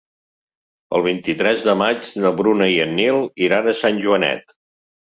El 0.99 1.03
vint-i-tres 1.09 1.67
de 1.69 1.77
maig 1.83 2.09
na 2.25 2.35
Bruna 2.41 2.71
i 2.79 2.83
en 2.87 2.99
Nil 3.03 3.23
iran 3.51 3.71
a 3.71 3.77
Sant 3.85 4.07
Joanet. 4.09 4.61